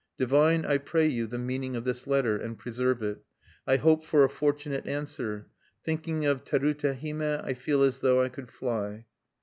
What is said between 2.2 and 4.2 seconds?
and preserve it. I hope